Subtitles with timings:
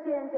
[0.00, 0.30] Всем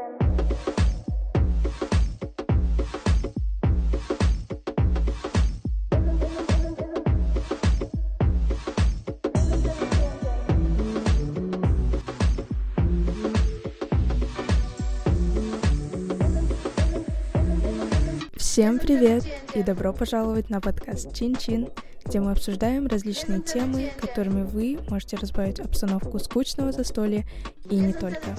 [18.80, 19.24] привет
[19.54, 21.68] и добро пожаловать на подкаст Чин-Чин,
[22.04, 27.24] где мы обсуждаем различные темы, которыми вы можете разбавить обстановку скучного застолья
[27.70, 28.34] и не только.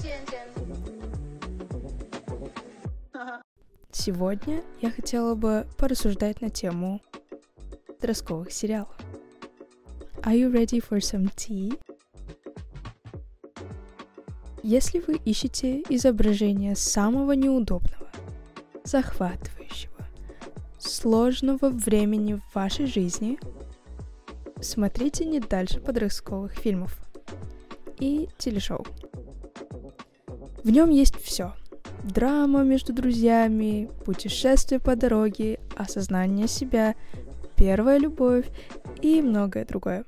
[4.04, 7.00] Сегодня я хотела бы порассуждать на тему
[7.86, 8.94] подростковых сериалов.
[10.16, 11.80] Are you ready for some tea?
[14.62, 18.10] Если вы ищете изображение самого неудобного,
[18.84, 20.06] захватывающего,
[20.78, 23.38] сложного времени в вашей жизни,
[24.60, 26.94] смотрите не дальше подростковых фильмов
[27.98, 28.84] и телешоу.
[30.62, 31.54] В нем есть все.
[32.04, 36.96] Драма между друзьями, путешествие по дороге, осознание себя,
[37.56, 38.46] первая любовь
[39.00, 40.04] и многое другое.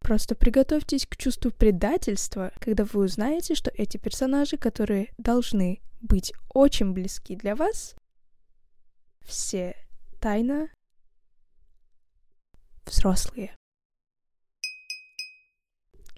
[0.00, 6.92] Просто приготовьтесь к чувству предательства, когда вы узнаете, что эти персонажи, которые должны быть очень
[6.92, 7.94] близки для вас,
[9.22, 9.74] все
[10.20, 10.68] тайно
[12.84, 13.56] взрослые.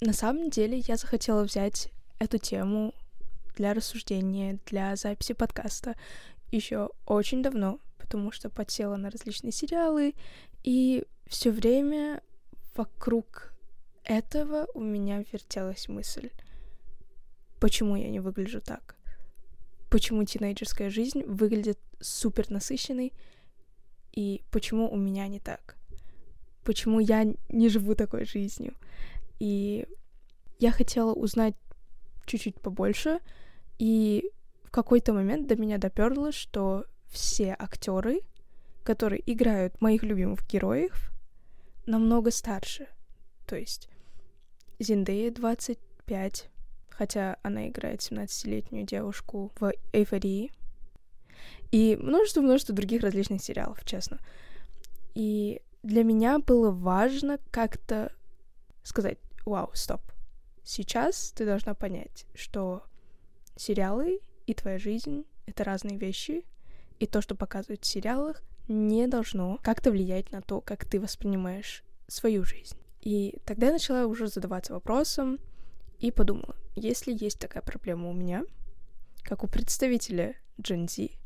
[0.00, 2.92] На самом деле я захотела взять эту тему
[3.56, 5.96] для рассуждения, для записи подкаста
[6.50, 10.14] еще очень давно, потому что подсела на различные сериалы,
[10.64, 12.22] и все время
[12.76, 13.52] вокруг
[14.04, 16.30] этого у меня вертелась мысль,
[17.60, 18.96] почему я не выгляжу так,
[19.90, 23.12] почему тинейджерская жизнь выглядит супер насыщенной,
[24.12, 25.76] и почему у меня не так,
[26.64, 28.74] почему я не живу такой жизнью.
[29.38, 29.86] И
[30.58, 31.54] я хотела узнать
[32.26, 33.20] чуть-чуть побольше,
[33.78, 34.30] и
[34.64, 38.20] в какой-то момент до меня доперло, что все актеры,
[38.84, 41.12] которые играют моих любимых героев,
[41.86, 42.88] намного старше.
[43.46, 43.88] То есть
[44.78, 46.48] Зиндея 25,
[46.88, 50.52] хотя она играет 17-летнюю девушку в «Эйфории»,
[51.72, 54.18] и множество-множество других различных сериалов, честно.
[55.14, 58.12] И для меня было важно как-то
[58.82, 60.02] сказать, вау, стоп.
[60.62, 62.82] Сейчас ты должна понять, что
[63.56, 66.44] сериалы и твоя жизнь— это разные вещи,
[66.98, 71.82] и то, что показывают в сериалах, не должно как-то влиять на то, как ты воспринимаешь
[72.06, 72.76] свою жизнь.
[73.00, 75.38] И тогда я начала уже задаваться вопросом
[75.98, 78.44] и подумала, если есть такая проблема у меня,
[79.22, 81.16] как у представителя Gen Z,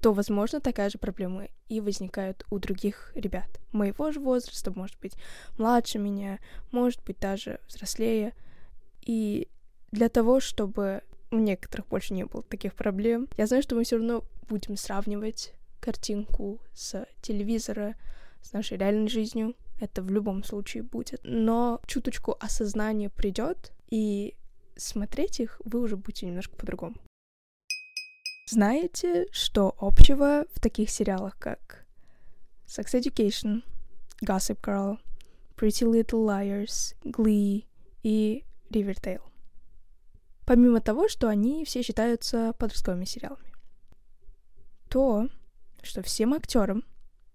[0.00, 5.14] то, возможно, такая же проблема и возникает у других ребят моего же возраста, может быть,
[5.58, 6.40] младше меня,
[6.72, 8.34] может быть, даже взрослее.
[9.02, 9.48] И
[9.92, 13.96] для того, чтобы у некоторых больше не было таких проблем, я знаю, что мы все
[13.96, 17.96] равно будем сравнивать картинку с телевизора,
[18.42, 19.56] с нашей реальной жизнью.
[19.80, 21.20] Это в любом случае будет.
[21.24, 24.36] Но чуточку осознания придет, и
[24.76, 26.96] смотреть их вы уже будете немножко по-другому.
[28.48, 31.86] Знаете, что общего в таких сериалах, как
[32.66, 33.62] Sex Education,
[34.22, 34.98] Gossip Girl,
[35.56, 37.64] Pretty Little Liars, Glee
[38.02, 39.31] и Riverdale?
[40.52, 43.54] Помимо того, что они все считаются подростковыми сериалами.
[44.90, 45.28] То,
[45.82, 46.84] что всем актерам,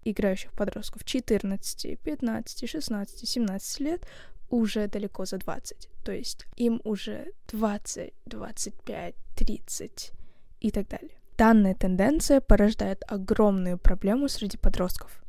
[0.04, 4.06] играющих подростков 14, 15, 16, 17 лет,
[4.50, 5.88] уже далеко за 20.
[6.04, 10.12] То есть им уже 20, 25, 30
[10.60, 11.18] и так далее.
[11.36, 15.24] Данная тенденция порождает огромную проблему среди подростков,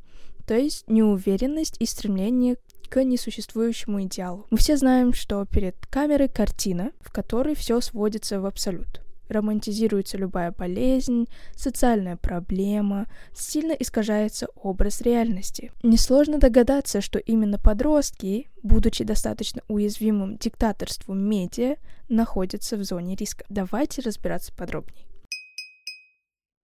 [0.45, 2.57] то есть неуверенность и стремление
[2.89, 4.47] к несуществующему идеалу.
[4.49, 9.01] Мы все знаем, что перед камерой картина, в которой все сводится в абсолют.
[9.29, 15.71] Романтизируется любая болезнь, социальная проблема, сильно искажается образ реальности.
[15.83, 21.75] Несложно догадаться, что именно подростки, будучи достаточно уязвимым диктаторству медиа,
[22.09, 23.45] находятся в зоне риска.
[23.49, 25.05] Давайте разбираться подробнее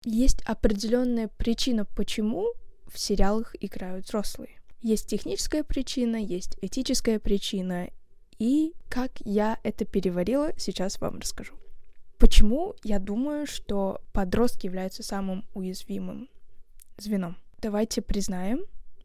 [0.05, 2.47] есть определенная причина, почему
[2.87, 4.61] в сериалах играют взрослые.
[4.85, 7.89] Есть техническая причина, есть этическая причина,
[8.37, 11.55] и как я это переварила, сейчас вам расскажу.
[12.19, 16.29] Почему я думаю, что подростки являются самым уязвимым
[16.97, 17.35] звеном?
[17.57, 18.59] Давайте признаем,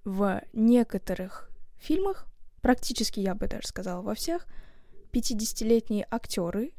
[0.04, 2.26] в некоторых фильмах,
[2.60, 4.46] практически я бы даже сказала во всех,
[5.12, 6.74] 50-летние актеры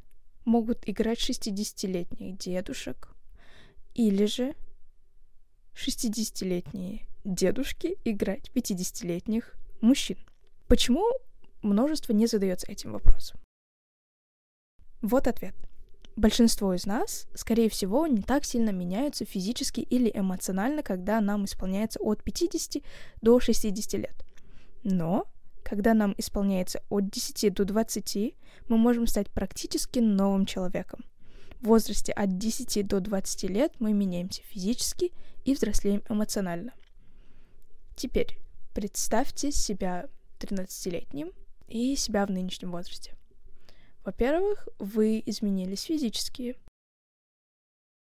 [0.46, 3.16] могут играть 60-летних дедушек,
[3.96, 4.54] или же
[5.74, 10.18] 60-летние дедушки играть 50-летних мужчин.
[10.68, 11.06] Почему
[11.62, 13.40] множество не задается этим вопросом?
[15.02, 15.56] Вот ответ.
[16.16, 22.00] большинство из нас, скорее всего, не так сильно меняются физически или эмоционально, когда нам исполняется
[22.00, 22.84] от 50
[23.22, 24.26] до 60 лет.
[24.84, 25.26] Но
[25.64, 28.36] когда нам исполняется от 10 до 20,
[28.68, 31.06] мы можем стать практически новым человеком.
[31.62, 35.12] В возрасте от 10 до 20 лет мы меняемся физически
[35.46, 36.74] и взрослеем эмоционально.
[38.02, 38.40] Теперь
[38.74, 40.10] представьте себя
[40.40, 41.34] 13-летним
[41.68, 43.14] и себя в нынешнем возрасте.
[44.04, 46.56] Во-первых, вы изменились физически.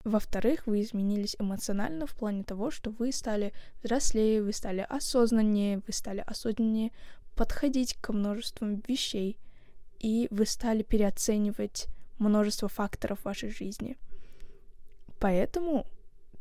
[0.05, 3.51] Во-вторых, вы изменились эмоционально в плане того, что вы стали
[3.83, 6.93] взрослее, вы стали осознаннее, вы стали осознаннее
[7.35, 9.37] подходить к множеству вещей,
[9.99, 11.87] и вы стали переоценивать
[12.19, 13.97] множество факторов вашей жизни.
[15.19, 15.85] Поэтому,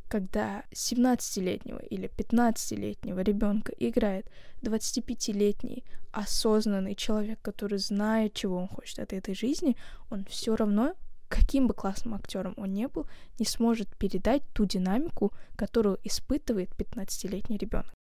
[0.09, 4.29] когда 17-летнего или 15-летнего ребенка играет
[4.61, 9.77] 25-летний осознанный человек, который знает, чего он хочет от этой жизни,
[10.09, 10.95] он все равно
[11.29, 13.07] каким бы классным актером он не был,
[13.37, 17.93] не сможет передать ту динамику, которую испытывает 15-летний ребенок.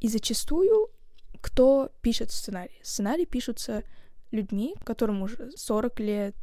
[0.00, 0.90] И зачастую
[1.40, 2.78] кто пишет сценарий?
[2.82, 3.82] Сценарии пишутся
[4.30, 6.36] людьми, которым уже 40 лет,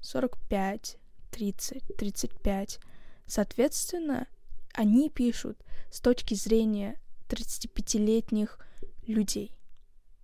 [0.00, 0.96] 45,
[1.30, 2.80] 30, 35.
[3.28, 4.26] Соответственно,
[4.72, 6.98] они пишут с точки зрения
[7.28, 8.58] 35-летних
[9.06, 9.54] людей.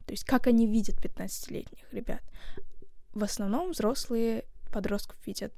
[0.06, 2.23] То есть как они видят 15-летних ребят.
[3.12, 5.53] В основном взрослые подростков видят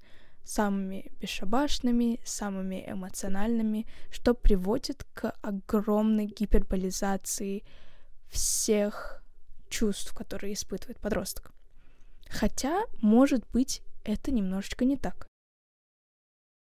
[0.45, 7.65] самыми бесшабашными, самыми эмоциональными, что приводит к огромной гиперболизации
[8.29, 9.25] всех
[9.69, 11.53] чувств, которые испытывает подросток.
[12.29, 15.27] Хотя, может быть, это немножечко не так.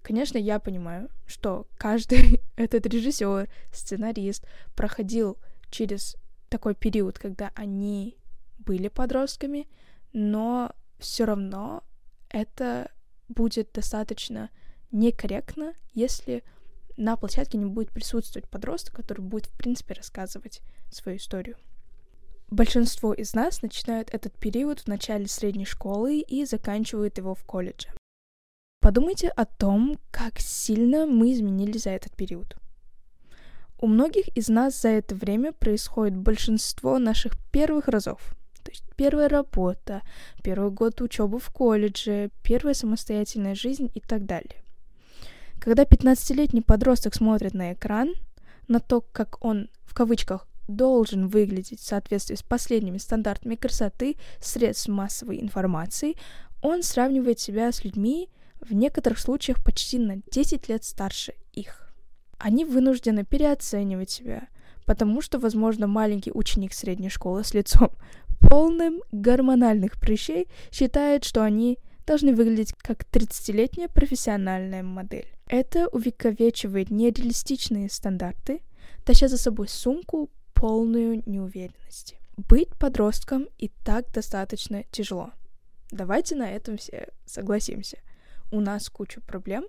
[0.03, 4.45] Конечно, я понимаю, что каждый этот режиссер, сценарист
[4.75, 5.37] проходил
[5.71, 6.17] через
[6.49, 8.17] такой период, когда они
[8.59, 9.67] были подростками,
[10.11, 11.83] но все равно
[12.29, 12.91] это
[13.29, 14.49] будет достаточно
[14.91, 16.43] некорректно, если
[16.97, 20.61] на площадке не будет присутствовать подросток, который будет, в принципе, рассказывать
[20.91, 21.57] свою историю.
[22.49, 27.89] Большинство из нас начинают этот период в начале средней школы и заканчивают его в колледже.
[28.83, 32.57] Подумайте о том, как сильно мы изменились за этот период.
[33.79, 38.35] У многих из нас за это время происходит большинство наших первых разов.
[38.61, 40.01] То есть первая работа,
[40.43, 44.61] первый год учебы в колледже, первая самостоятельная жизнь и так далее.
[45.61, 48.13] Когда 15-летний подросток смотрит на экран,
[48.67, 54.89] на то, как он, в кавычках, должен выглядеть в соответствии с последними стандартами красоты средств
[54.89, 56.17] массовой информации,
[56.61, 58.27] он сравнивает себя с людьми,
[58.67, 61.93] в некоторых случаях почти на 10 лет старше их.
[62.37, 64.47] Они вынуждены переоценивать себя,
[64.85, 67.91] потому что, возможно, маленький ученик средней школы с лицом
[68.49, 75.27] полным гормональных прыщей считает, что они должны выглядеть как 30-летняя профессиональная модель.
[75.47, 78.61] Это увековечивает нереалистичные стандарты,
[79.05, 82.17] таща за собой сумку, полную неуверенности.
[82.37, 85.31] Быть подростком и так достаточно тяжело.
[85.91, 87.99] Давайте на этом все согласимся.
[88.53, 89.65] У нас куча проблем.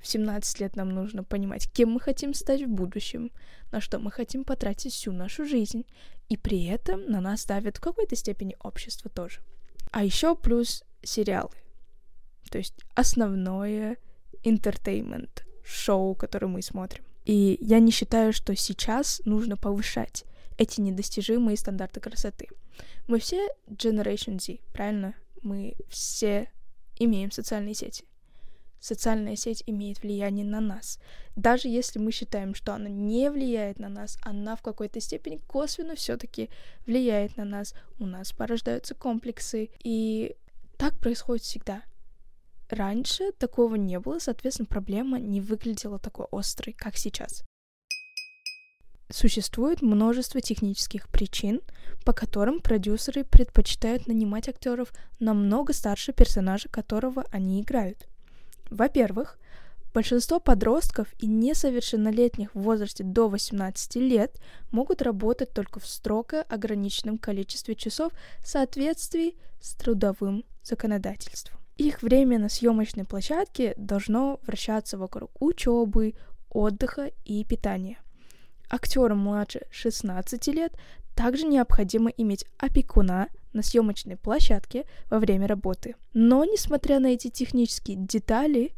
[0.00, 3.30] В 17 лет нам нужно понимать, кем мы хотим стать в будущем,
[3.70, 5.86] на что мы хотим потратить всю нашу жизнь.
[6.28, 9.38] И при этом на нас давит в какой-то степени общество тоже.
[9.92, 11.52] А еще плюс сериалы.
[12.50, 13.98] То есть основное
[14.42, 17.04] entertainment шоу, которое мы смотрим.
[17.24, 20.24] И я не считаю, что сейчас нужно повышать
[20.58, 22.48] эти недостижимые стандарты красоты.
[23.06, 25.14] Мы все Generation Z, правильно?
[25.42, 26.50] Мы все
[27.04, 28.04] имеем социальные сети.
[28.80, 30.98] Социальная сеть имеет влияние на нас.
[31.36, 35.94] Даже если мы считаем, что она не влияет на нас, она в какой-то степени косвенно
[35.94, 36.50] все-таки
[36.84, 37.74] влияет на нас.
[38.00, 39.70] У нас порождаются комплексы.
[39.84, 40.34] И
[40.78, 41.84] так происходит всегда.
[42.68, 47.44] Раньше такого не было, соответственно, проблема не выглядела такой острой, как сейчас.
[49.12, 51.60] Существует множество технических причин,
[52.04, 54.90] по которым продюсеры предпочитают нанимать актеров
[55.20, 58.08] намного старше персонажа, которого они играют.
[58.70, 59.38] Во-первых,
[59.92, 64.40] большинство подростков и несовершеннолетних в возрасте до 18 лет
[64.70, 71.58] могут работать только в строго ограниченном количестве часов в соответствии с трудовым законодательством.
[71.76, 76.14] Их время на съемочной площадке должно вращаться вокруг учебы,
[76.48, 78.01] отдыха и питания.
[78.72, 80.72] Актерам младше 16 лет
[81.14, 85.94] также необходимо иметь опекуна на съемочной площадке во время работы.
[86.14, 88.72] Но, несмотря на эти технические детали,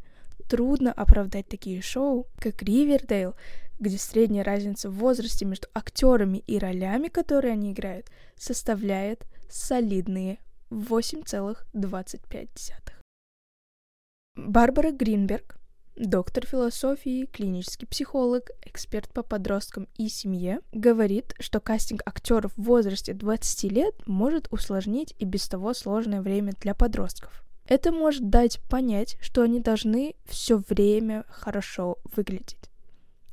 [0.49, 3.35] трудно оправдать такие шоу, как Ривердейл,
[3.79, 10.39] где средняя разница в возрасте между актерами и ролями, которые они играют, составляет солидные
[10.71, 12.49] 8,25.
[14.35, 15.57] Барбара Гринберг,
[15.95, 23.13] доктор философии, клинический психолог, эксперт по подросткам и семье, говорит, что кастинг актеров в возрасте
[23.13, 27.43] 20 лет может усложнить и без того сложное время для подростков.
[27.67, 32.69] Это может дать понять, что они должны все время хорошо выглядеть.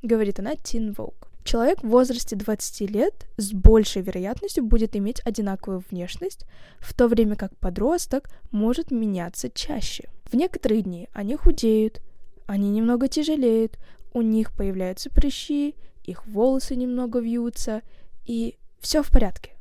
[0.03, 1.27] Говорит она Teen Vogue.
[1.45, 6.47] Человек в возрасте 20 лет с большей вероятностью будет иметь одинаковую внешность,
[6.79, 10.09] в то время как подросток может меняться чаще.
[10.25, 12.01] В некоторые дни они худеют,
[12.47, 13.79] они немного тяжелеют,
[14.13, 17.83] у них появляются прыщи, их волосы немного вьются,
[18.25, 19.53] и все в порядке,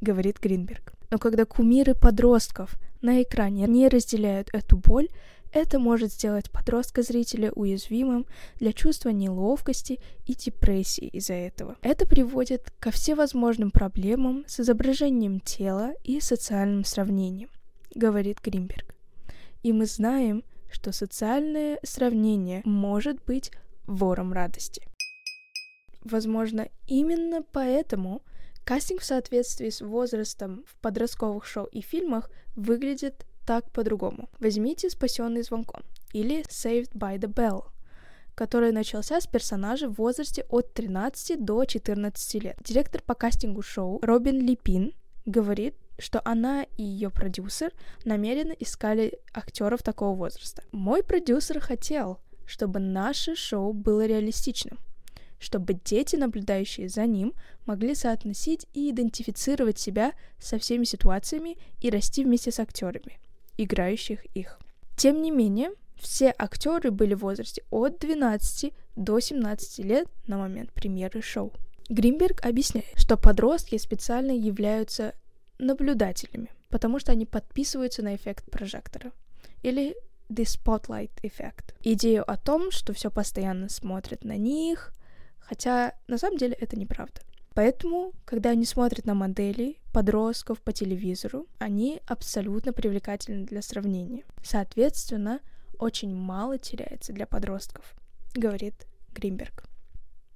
[0.00, 0.94] говорит Гринберг.
[1.10, 5.08] Но когда кумиры подростков на экране не разделяют эту боль,
[5.52, 8.26] это может сделать подростка-зрителя уязвимым
[8.58, 11.76] для чувства неловкости и депрессии из-за этого.
[11.82, 17.48] Это приводит ко всевозможным проблемам с изображением тела и социальным сравнением,
[17.94, 18.94] говорит Гринберг.
[19.62, 23.50] И мы знаем, что социальное сравнение может быть
[23.86, 24.82] вором радости.
[26.02, 28.22] Возможно, именно поэтому
[28.64, 34.28] кастинг в соответствии с возрастом в подростковых шоу и фильмах выглядит так по-другому.
[34.38, 35.82] Возьмите «Спасенный звонком»
[36.12, 37.64] или «Saved by the Bell»,
[38.34, 42.56] который начался с персонажа в возрасте от 13 до 14 лет.
[42.62, 44.92] Директор по кастингу шоу Робин Липин
[45.24, 47.72] говорит, что она и ее продюсер
[48.04, 50.62] намеренно искали актеров такого возраста.
[50.72, 54.78] Мой продюсер хотел, чтобы наше шоу было реалистичным,
[55.38, 57.34] чтобы дети, наблюдающие за ним,
[57.66, 63.18] могли соотносить и идентифицировать себя со всеми ситуациями и расти вместе с актерами
[63.56, 64.58] играющих их.
[64.96, 70.72] Тем не менее, все актеры были в возрасте от 12 до 17 лет на момент
[70.72, 71.52] премьеры шоу.
[71.88, 75.14] Гринберг объясняет, что подростки специально являются
[75.58, 79.12] наблюдателями, потому что они подписываются на эффект прожектора.
[79.62, 79.96] Или
[80.28, 81.74] the spotlight эффект.
[81.82, 84.92] Идею о том, что все постоянно смотрят на них,
[85.38, 87.20] хотя на самом деле это неправда.
[87.54, 94.24] Поэтому, когда они смотрят на модели подростков по телевизору, они абсолютно привлекательны для сравнения.
[94.44, 95.40] Соответственно,
[95.78, 97.94] очень мало теряется для подростков,
[98.34, 99.64] говорит Гринберг.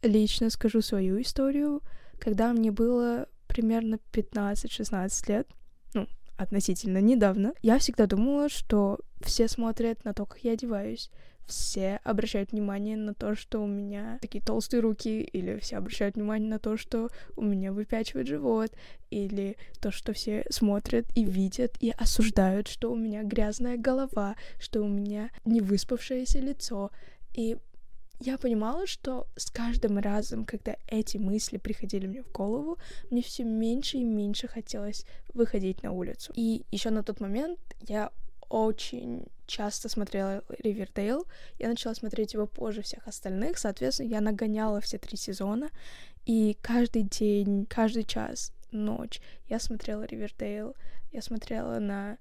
[0.02, 1.82] Лично скажу свою историю.
[2.18, 5.48] Когда мне было примерно 15-16 лет,
[5.94, 11.10] ну, относительно недавно, я всегда думала, что все смотрят на то, как я одеваюсь,
[11.50, 16.48] все обращают внимание на то, что у меня такие толстые руки, или все обращают внимание
[16.48, 18.70] на то, что у меня выпячивает живот,
[19.10, 24.82] или то, что все смотрят и видят и осуждают, что у меня грязная голова, что
[24.82, 26.90] у меня невыспавшееся лицо.
[27.34, 27.56] И
[28.20, 32.78] я понимала, что с каждым разом, когда эти мысли приходили мне в голову,
[33.10, 36.32] мне все меньше и меньше хотелось выходить на улицу.
[36.36, 38.10] И еще на тот момент я
[38.50, 41.24] очень часто смотрела Ривердейл.
[41.58, 45.70] Я начала смотреть его позже всех остальных, соответственно, я нагоняла все три сезона,
[46.26, 50.74] и каждый день, каждый час, ночь я смотрела Ривердейл,
[51.10, 52.18] я смотрела на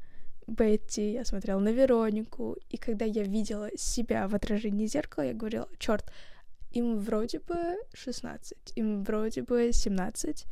[0.50, 5.68] Бетти, я смотрела на Веронику, и когда я видела себя в отражении зеркала, я говорила,
[5.77, 6.12] черт,
[6.72, 10.46] им вроде бы 16, им вроде бы 17,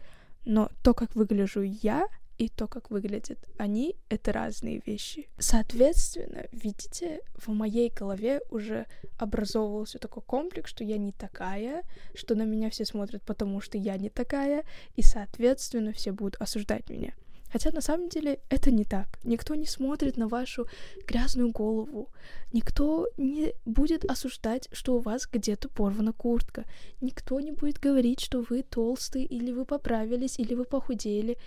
[0.46, 5.28] но то, как выгляжу я, и то, как выглядят они, это разные вещи.
[5.40, 8.86] Соответственно, видите, в моей голове уже
[9.18, 13.98] образовывался такой комплекс, что я не такая, что на меня все смотрят, потому что я
[13.98, 14.64] не такая,
[14.96, 17.14] и, соответственно, все будут осуждать меня.
[17.58, 19.08] Хотя на самом деле это не так.
[19.24, 20.68] Никто не смотрит на вашу
[21.08, 22.10] грязную голову.
[22.54, 26.66] Никто не будет осуждать, что у вас где-то порвана куртка.
[27.02, 31.38] Никто не будет говорить, что вы толстый, или вы поправились, или вы похудели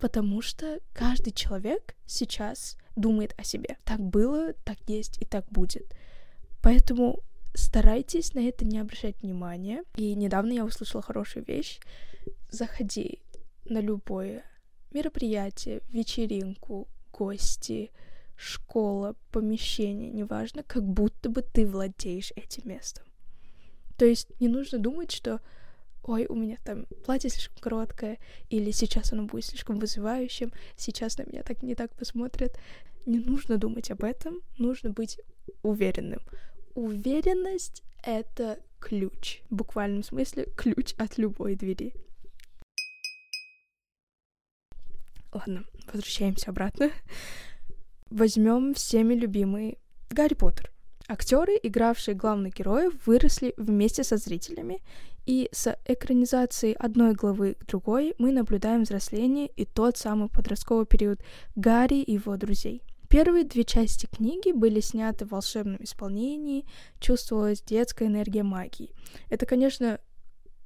[0.00, 3.76] потому что каждый человек сейчас думает о себе.
[3.84, 5.94] Так было, так есть и так будет.
[6.60, 7.20] Поэтому
[7.54, 9.84] старайтесь на это не обращать внимания.
[9.94, 11.78] И недавно я услышала хорошую вещь.
[12.50, 13.21] Заходи
[13.64, 14.44] на любое
[14.90, 17.90] мероприятие, вечеринку, гости,
[18.36, 23.04] школа, помещение, неважно, как будто бы ты владеешь этим местом.
[23.96, 25.40] То есть не нужно думать, что
[26.02, 28.18] ой, у меня там платье слишком короткое,
[28.50, 32.58] или сейчас оно будет слишком вызывающим, сейчас на меня так не так посмотрят.
[33.06, 35.20] Не нужно думать об этом, нужно быть
[35.62, 36.20] уверенным.
[36.74, 39.42] Уверенность— это ключ.
[39.50, 41.94] В буквальном смысле ключ от любой двери.
[45.32, 46.90] Ладно, возвращаемся обратно.
[48.10, 49.78] Возьмем всеми любимый
[50.10, 50.70] Гарри Поттер.
[51.08, 54.82] Актеры, игравшие главных героев, выросли вместе со зрителями,
[55.24, 61.20] и с экранизацией одной главы к другой мы наблюдаем взросление и тот самый подростковый период
[61.54, 62.82] Гарри и его друзей.
[63.08, 66.66] Первые две части книги были сняты в волшебном исполнении,
[66.98, 68.94] чувствовалась детская энергия магии.
[69.28, 70.00] Это, конечно,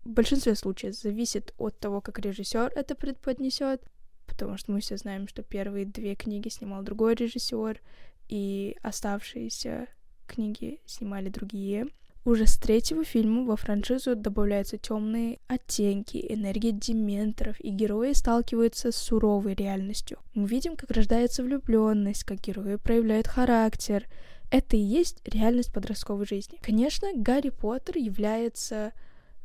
[0.04, 3.82] в большинстве случаев зависит от того, как режиссер это преподнесет,
[4.26, 7.80] потому что мы все знаем, что первые две книги снимал другой режиссер,
[8.28, 9.86] и оставшиеся
[10.26, 11.86] книги снимали другие.
[12.24, 18.96] Уже с третьего фильма во франшизу добавляются темные оттенки, энергия дементоров, и герои сталкиваются с
[18.96, 20.18] суровой реальностью.
[20.34, 24.08] Мы видим, как рождается влюбленность, как герои проявляют характер.
[24.50, 26.58] Это и есть реальность подростковой жизни.
[26.62, 28.92] Конечно, Гарри Поттер является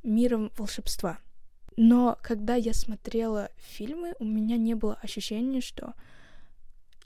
[0.01, 1.19] миром волшебства.
[1.77, 5.93] Но когда я смотрела фильмы, у меня не было ощущения, что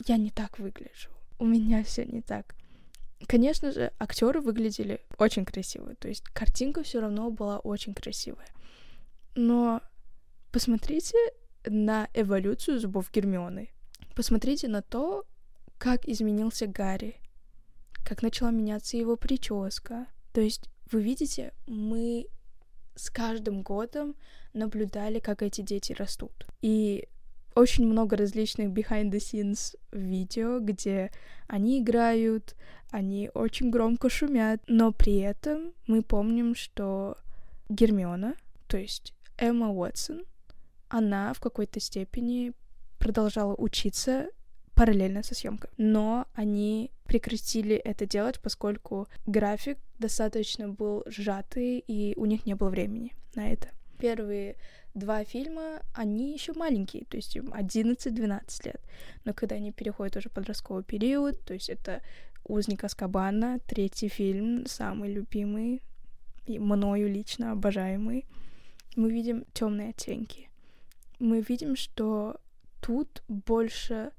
[0.05, 1.09] я не так выгляжу.
[1.39, 2.55] У меня все не так.
[3.27, 8.47] Конечно же, актеры выглядели очень красиво, то есть картинка все равно была очень красивая.
[9.35, 9.81] Но
[10.51, 11.17] посмотрите
[11.65, 13.69] на эволюцию зубов Гермионы.
[14.15, 15.25] Посмотрите на то,
[15.77, 17.15] как изменился Гарри,
[18.05, 20.07] как начала меняться его прическа.
[20.31, 22.27] То есть, вы видите, мы
[22.95, 24.15] с каждым годом
[24.53, 26.47] наблюдали, как эти дети растут.
[26.61, 27.07] И
[27.55, 31.11] очень много различных behind the scenes видео, где
[31.47, 32.55] они играют,
[32.91, 37.17] они очень громко шумят, но при этом мы помним, что
[37.69, 38.35] Гермиона,
[38.67, 40.23] то есть Эмма Уотсон,
[40.89, 42.53] она в какой-то степени
[42.99, 44.27] продолжала учиться
[44.75, 45.69] параллельно со съемкой.
[45.77, 52.69] Но они прекратили это делать, поскольку график достаточно был сжатый, и у них не было
[52.69, 53.69] времени на это.
[53.97, 54.55] Первые
[54.93, 58.81] два фильма, они еще маленькие, то есть им 11-12 лет.
[59.23, 62.01] Но когда они переходят уже в подростковый период, то есть это
[62.43, 65.81] «Узник Аскабана», третий фильм, самый любимый,
[66.45, 68.25] и мною лично обожаемый,
[68.95, 70.49] мы видим темные оттенки.
[71.19, 72.39] Мы видим, что
[72.81, 74.11] тут больше,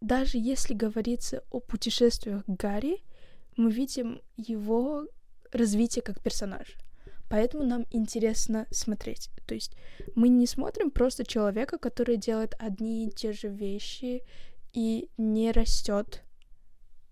[0.00, 3.02] даже если говорится о путешествиях Гарри,
[3.56, 5.06] мы видим его
[5.52, 6.74] развитие как персонажа.
[7.28, 9.30] Поэтому нам интересно смотреть.
[9.46, 9.76] То есть
[10.14, 14.22] мы не смотрим просто человека, который делает одни и те же вещи
[14.72, 16.22] и не растет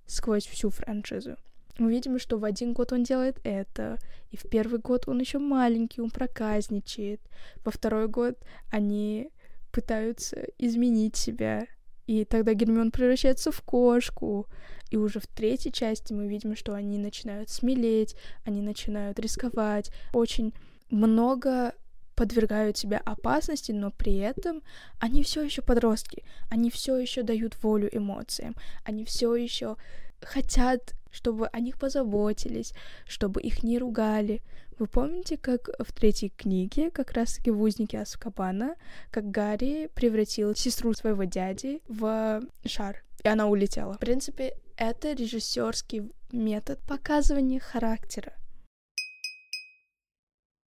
[0.06, 1.36] сквозь всю франшизу.
[1.78, 3.98] Мы видим, что в один год он делает это,
[4.30, 7.20] и в первый год он еще маленький, он проказничает.
[7.64, 8.38] Во второй год
[8.70, 9.30] они
[9.72, 11.66] пытаются изменить себя,
[12.06, 14.46] и тогда Гермион превращается в кошку.
[14.90, 18.14] И уже в третьей части мы видим, что они начинают смелеть,
[18.44, 19.90] они начинают рисковать.
[20.12, 20.52] Очень
[20.90, 21.74] много
[22.14, 24.62] подвергают себя опасности, но при этом
[25.00, 29.76] они все еще подростки, они все еще дают волю эмоциям, они все еще
[30.20, 32.74] хотят, чтобы о них позаботились,
[33.06, 34.42] чтобы их не ругали.
[34.78, 38.74] Вы помните, как в третьей книге, как раз-таки в «Узнике Аскабана»,
[39.10, 43.94] как Гарри превратил сестру своего дяди в шар, и она улетела.
[43.94, 48.32] В принципе, это режиссерский метод показывания характера.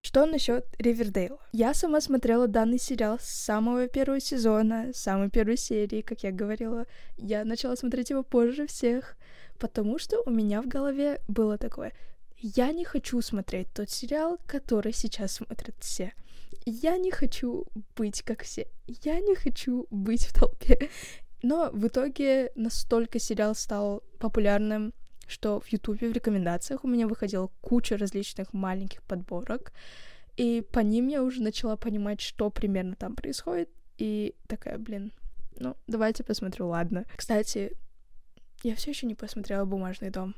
[0.02, 1.38] Что насчет Ривердейла?
[1.52, 6.32] Я сама смотрела данный сериал с самого первого сезона, с самой первой серии, как я
[6.32, 6.86] говорила.
[7.18, 9.18] Я начала смотреть его позже всех,
[9.58, 11.94] потому что у меня в голове было такое.
[12.38, 16.14] Я не хочу смотреть тот сериал, который сейчас смотрят все.
[16.66, 17.66] Я не хочу
[17.96, 18.68] быть как все.
[19.04, 20.90] Я не хочу быть в толпе.
[21.42, 24.94] Но в итоге настолько сериал стал популярным,
[25.28, 29.74] что в Ютубе в рекомендациях у меня выходила куча различных маленьких подборок,
[30.36, 35.12] и по ним я уже начала понимать, что примерно там происходит, и такая, блин,
[35.60, 37.06] ну, давайте посмотрю, ладно.
[37.16, 37.74] Кстати,
[38.64, 40.36] я все еще не посмотрела «Бумажный дом»,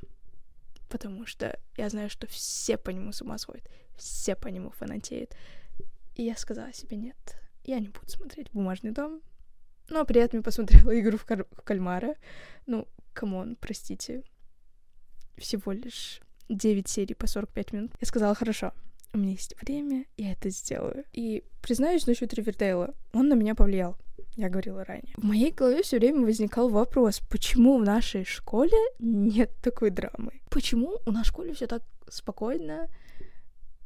[0.89, 5.35] потому что я знаю, что все по нему с ума сходят, все по нему фанатеют.
[6.15, 9.21] И я сказала себе, нет, я не буду смотреть «Бумажный дом»,
[9.89, 12.15] но при этом я посмотрела игру в, кар- в кальмара.
[12.67, 14.23] Ну, come on, простите.
[15.37, 17.91] Всего лишь 9 серий по 45 минут.
[17.99, 18.73] Я сказала, хорошо,
[19.13, 21.05] у меня есть время, я это сделаю.
[21.13, 23.97] И признаюсь насчет Ривердейла, он на меня повлиял.
[24.39, 25.13] Я говорила ранее.
[25.17, 30.31] В моей голове все время возникал вопрос, почему в нашей школе нет такой драмы?
[30.49, 32.87] Почему у нас в школе все так спокойно?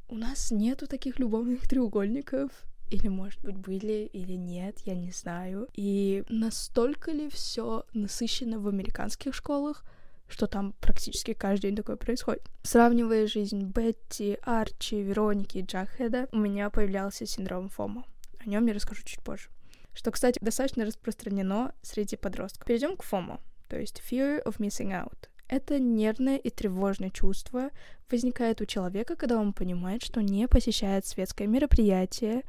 [0.10, 2.52] У нас нету таких любовных треугольников.
[2.92, 5.68] Или, может быть, были, или нет, я не знаю.
[5.74, 9.84] И настолько ли все насыщено в американских школах,
[10.28, 12.44] что там практически каждый день такое происходит.
[12.62, 18.06] Сравнивая жизнь Бетти, Арчи, Вероники и Джахеда, у меня появлялся синдром ФОМО.
[18.46, 19.50] О нем я расскажу чуть позже.
[19.94, 22.66] Что, кстати, достаточно распространено среди подростков.
[22.66, 25.30] Перейдем к ФОМО, то есть Fear of Missing Out.
[25.48, 27.70] Это нервное и тревожное чувство
[28.10, 32.44] возникает у человека, когда он понимает, что не посещает светское мероприятие,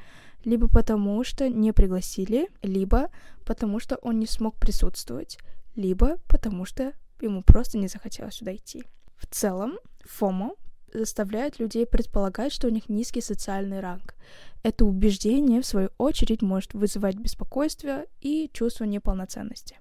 [0.45, 3.11] либо потому что не пригласили, либо
[3.45, 5.39] потому что он не смог присутствовать,
[5.75, 8.85] либо потому что ему просто не захотелось сюда идти.
[9.17, 10.55] В целом, ФОМО
[10.95, 14.15] заставляет людей предполагать, что у них низкий социальный ранг.
[14.63, 19.79] Это убеждение, в свою очередь, может вызывать беспокойство и чувство неполноценности.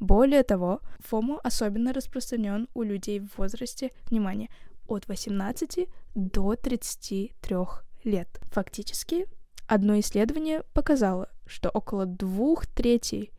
[0.00, 4.48] Более того, ФОМО особенно распространен у людей в возрасте, внимание,
[4.88, 7.56] от 18 до 33
[8.04, 8.28] лет.
[8.52, 9.26] Фактически,
[9.66, 13.30] одно исследование показало, что около двух третей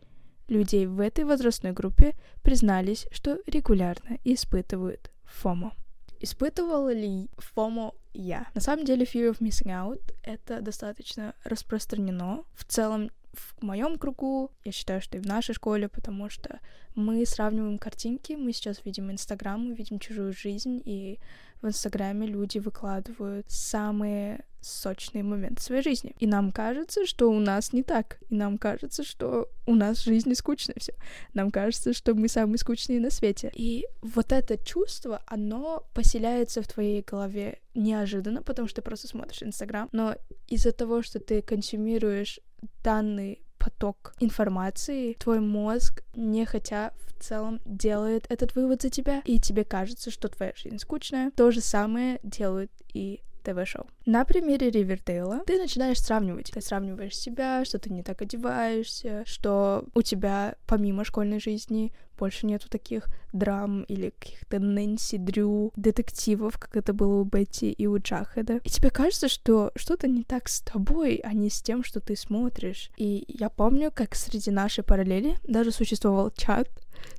[0.47, 5.73] людей в этой возрастной группе признались, что регулярно испытывают ФОМО.
[6.19, 8.47] Испытывала ли ФОМО я?
[8.53, 12.43] На самом деле, fear of missing out— это достаточно распространено.
[12.53, 16.59] В целом, в моем кругу, я считаю, что и в нашей школе, потому что
[16.95, 21.19] мы сравниваем картинки, мы сейчас видим Инстаграм, мы видим чужую жизнь, и
[21.61, 26.15] в Инстаграме люди выкладывают самые сочные моменты своей жизни.
[26.19, 28.19] И нам кажется, что у нас не так.
[28.29, 30.93] И нам кажется, что у нас жизнь не скучная все.
[31.33, 33.51] Нам кажется, что мы самые скучные на свете.
[33.55, 39.43] И вот это чувство, оно поселяется в твоей голове неожиданно, потому что ты просто смотришь
[39.43, 39.87] Инстаграм.
[39.91, 40.15] Но
[40.47, 42.39] из-за того, что ты консумируешь
[42.83, 49.39] данный поток информации, твой мозг, не хотя в целом делает этот вывод за тебя, и
[49.39, 51.31] тебе кажется, что твоя жизнь скучная.
[51.31, 53.87] То же самое делают и ТВ-шоу.
[54.05, 56.51] На примере Ривердейла ты начинаешь сравнивать.
[56.51, 62.47] Ты сравниваешь себя, что ты не так одеваешься, что у тебя помимо школьной жизни больше
[62.47, 67.99] нету таких драм или каких-то Нэнси Дрю, детективов, как это было у Бетти и у
[67.99, 68.59] Джахеда.
[68.63, 72.15] И тебе кажется, что что-то не так с тобой, а не с тем, что ты
[72.15, 72.89] смотришь.
[72.97, 76.67] И я помню, как среди нашей параллели даже существовал чат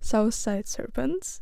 [0.01, 1.41] Southside Serpents,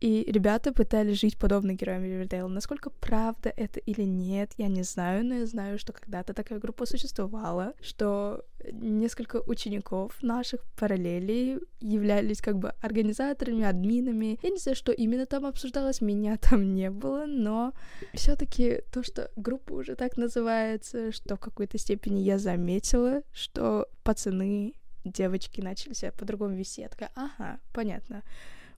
[0.00, 2.48] и ребята пытались жить подобно героям Ривердейла.
[2.48, 6.84] Насколько правда это или нет, я не знаю, но я знаю, что когда-то такая группа
[6.84, 14.38] существовала, что несколько учеников наших параллелей являлись как бы организаторами, админами.
[14.42, 17.72] Я не знаю, что именно там обсуждалось, меня там не было, но
[18.12, 23.88] все таки то, что группа уже так называется, что в какой-то степени я заметила, что
[24.02, 26.82] пацаны, девочки начали себя по-другому вести.
[26.82, 28.22] Я такая, ага, понятно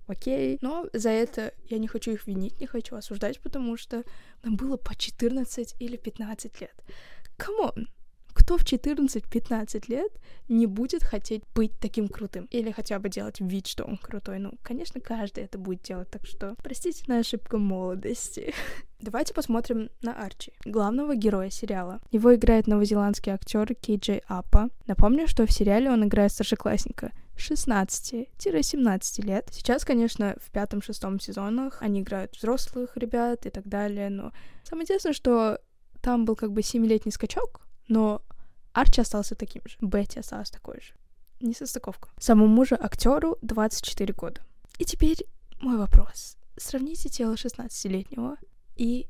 [0.08, 0.58] окей.
[0.60, 4.04] Но за это я не хочу их винить, не хочу осуждать, потому что
[4.42, 6.74] нам было по 14 или 15 лет.
[7.36, 7.88] Come on!
[8.38, 10.12] Кто в 14-15 лет
[10.48, 12.46] не будет хотеть быть таким крутым?
[12.50, 14.38] Или хотя бы делать вид, что он крутой?
[14.38, 18.54] Ну, конечно, каждый это будет делать, так что простите на ошибку молодости.
[19.00, 22.00] Давайте посмотрим на Арчи, главного героя сериала.
[22.10, 24.70] Его играет новозеландский актер Кей Джей Апа.
[24.86, 29.48] Напомню, что в сериале он играет старшеклассника, 16-17 лет.
[29.52, 34.32] Сейчас, конечно, в пятом-шестом сезонах они играют взрослых ребят и так далее, но
[34.64, 35.60] самое интересное, что
[36.00, 38.22] там был как бы семилетний скачок, но
[38.72, 40.94] Арчи остался таким же, Бетти осталась такой же.
[41.40, 42.10] Несостыковка.
[42.18, 44.40] Самому же актеру 24 года.
[44.78, 45.24] И теперь
[45.60, 46.36] мой вопрос.
[46.56, 48.36] Сравните тело 16-летнего
[48.76, 49.08] и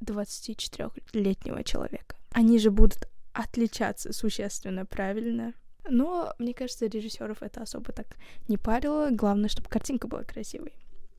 [0.00, 2.16] 24-летнего человека.
[2.30, 5.54] Они же будут отличаться существенно правильно.
[5.88, 8.06] Но, мне кажется, режиссеров это особо так
[8.48, 9.08] не парило.
[9.10, 10.72] Главное, чтобы картинка была красивой.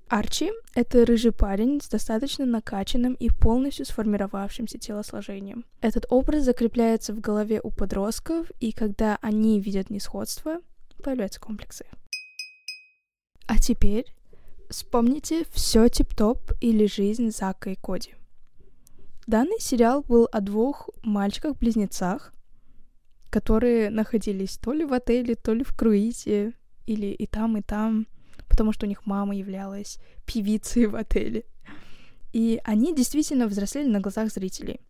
[0.09, 5.65] Арчи— это рыжий парень с достаточно накачанным и полностью сформировавшимся телосложением.
[5.81, 10.61] Этот образ закрепляется в голове у подростков, и когда они видят несходство,
[11.03, 11.85] появляются комплексы.
[13.45, 14.05] А теперь
[14.69, 18.15] вспомните все тип-топ или жизнь Зака и Коди.
[19.27, 22.33] Данный сериал был о двух мальчиках-близнецах,
[23.29, 26.53] которые находились то ли в отеле, то ли в круизе,
[26.85, 28.07] или и там, и там,
[28.47, 31.45] потому что у них мама являлась певицей в отеле.
[32.33, 34.81] И они действительно взрослели на глазах зрителей.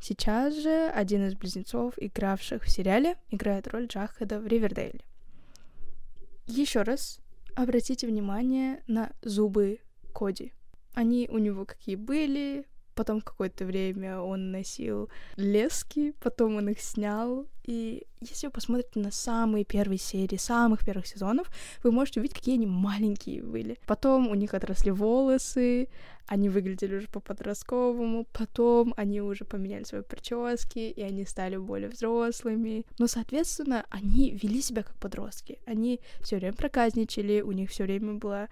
[0.00, 5.00] Сейчас же один из близнецов, игравших в сериале, играет роль Джахеда в Ривердейле.
[6.46, 7.18] Еще раз
[7.54, 9.80] обратите внимание на зубы
[10.14, 10.52] Коди.
[10.94, 17.46] Они у него какие были, Потом какое-то время он носил лески, потом он их снял.
[17.64, 21.50] И если вы посмотрите на самые первые серии, самых первых сезонов,
[21.84, 23.76] вы можете увидеть, какие они маленькие были.
[23.86, 25.88] Потом у них отросли волосы,
[26.26, 32.86] они выглядели уже по-подростковому, потом они уже поменяли свои прически, и они стали более взрослыми.
[32.98, 35.58] Но, соответственно, они вели себя как подростки.
[35.66, 38.48] Они все время проказничали, у них все время была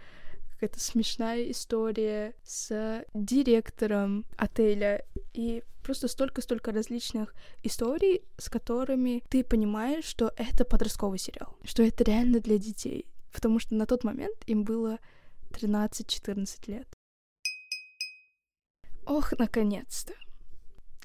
[0.64, 10.04] какая-то смешная история с директором отеля и просто столько-столько различных историй, с которыми ты понимаешь,
[10.04, 14.64] что это подростковый сериал, что это реально для детей, потому что на тот момент им
[14.64, 14.98] было
[15.50, 16.88] 13-14 лет.
[19.04, 20.14] Ох, наконец-то!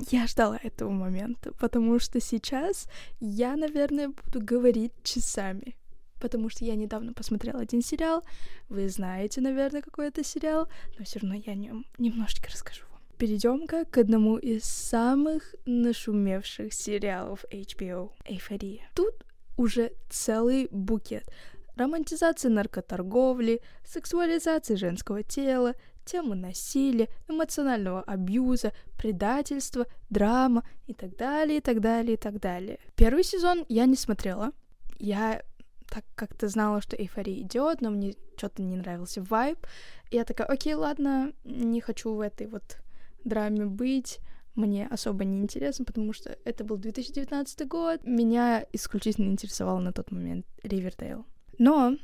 [0.09, 2.87] Я ждала этого момента, потому что сейчас
[3.19, 5.75] я, наверное, буду говорить часами
[6.19, 8.23] потому что я недавно посмотрела один сериал.
[8.69, 12.83] Вы знаете, наверное, какой это сериал, но все равно я о нем немножечко расскажу.
[13.17, 18.89] Перейдем-ка к одному из самых нашумевших сериалов HBO— «Эйфория».
[18.95, 19.25] Тут
[19.57, 21.25] уже целый букет
[21.79, 25.73] романтизации наркоторговли, сексуализации женского тела,
[26.05, 32.79] темы насилия, эмоционального абьюза, предательства, драма и так далее, и так далее, и так далее.
[32.95, 34.51] Первый сезон я не смотрела.
[34.97, 35.41] Я
[35.89, 39.57] так как-то знала, что эйфория идет, но мне что-то не нравился вайб.
[40.11, 42.77] Я такая, окей, ладно, не хочу в этой вот
[43.23, 44.19] драме быть.
[44.55, 48.03] Мне особо не интересно, потому что это был 2019 год.
[48.03, 51.25] Меня исключительно интересовал на тот момент Ривердейл.
[51.57, 51.97] Но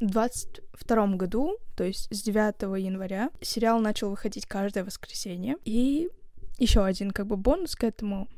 [0.00, 5.56] в 22 году, то есть с 9 января, сериал начал выходить каждое воскресенье.
[5.64, 6.08] И
[6.58, 8.28] еще один как бы бонус к этому.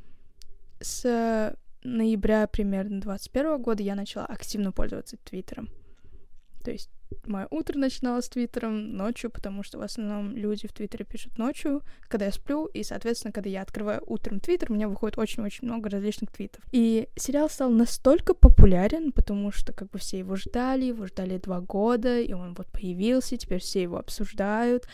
[0.80, 5.68] С ноября примерно 21 года я начала активно пользоваться Твиттером.
[6.64, 6.90] То есть
[7.26, 11.82] мое утро начиналось с Твиттером ночью, потому что в основном люди в Твиттере пишут ночью,
[12.08, 15.90] когда я сплю, и, соответственно, когда я открываю утром Твиттер, у меня выходит очень-очень много
[15.90, 16.62] различных твитов.
[16.72, 21.60] И сериал стал настолько популярен, потому что как бы все его ждали, его ждали два
[21.60, 24.86] года, и он вот появился, теперь все его обсуждают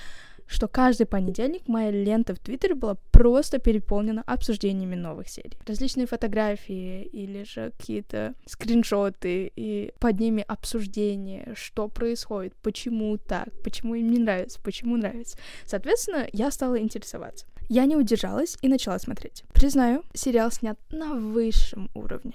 [0.50, 5.56] что каждый понедельник моя лента в Твиттере была просто переполнена обсуждениями новых серий.
[5.64, 13.94] Различные фотографии или же какие-то скриншоты, и под ними обсуждения, что происходит, почему так, почему
[13.94, 15.38] им не нравится, почему нравится.
[15.64, 17.46] Соответственно, я стала интересоваться.
[17.68, 19.44] Я не удержалась и начала смотреть.
[19.54, 22.34] Признаю, сериал снят на высшем уровне.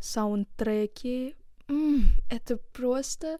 [0.00, 1.36] Саундтреки...
[1.68, 3.38] М-м, это просто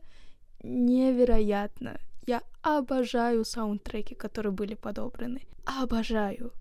[0.62, 1.98] невероятно.
[2.26, 5.42] Я обожаю саундтреки, которые были подобраны.
[5.64, 6.52] Обожаю.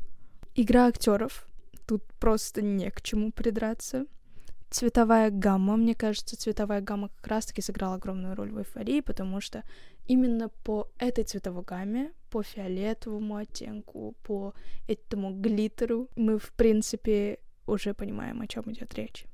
[0.54, 1.48] Игра актеров.
[1.88, 4.06] Тут просто не к чему придраться.
[4.70, 9.64] Цветовая гамма, мне кажется, цветовая гамма как раз-таки сыграла огромную роль в эйфории, потому что
[10.06, 14.54] именно по этой цветовой гамме, по фиолетовому оттенку, по
[14.88, 19.26] этому глиттеру мы, в принципе, уже понимаем, о чем идет речь.